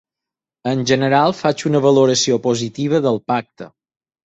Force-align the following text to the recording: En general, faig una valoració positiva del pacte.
En 0.71 0.79
general, 0.91 1.35
faig 1.41 1.61
una 1.71 1.83
valoració 1.87 2.41
positiva 2.49 3.05
del 3.09 3.23
pacte. 3.35 3.71